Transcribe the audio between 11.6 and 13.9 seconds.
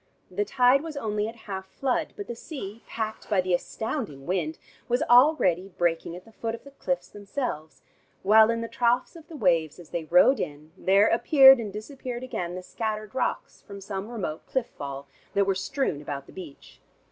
disappeared again the scattered rocks from